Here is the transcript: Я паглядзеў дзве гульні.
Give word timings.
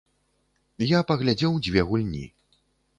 Я 0.97 1.03
паглядзеў 1.13 1.63
дзве 1.67 1.81
гульні. 1.93 2.27